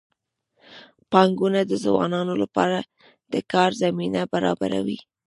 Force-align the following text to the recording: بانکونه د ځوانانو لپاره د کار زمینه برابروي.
بانکونه 1.11 1.59
د 1.65 1.71
ځوانانو 1.83 2.33
لپاره 2.43 2.77
د 3.31 3.35
کار 3.51 3.69
زمینه 3.83 4.21
برابروي. 4.33 4.99